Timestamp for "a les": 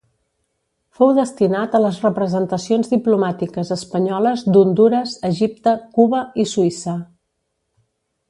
1.75-1.99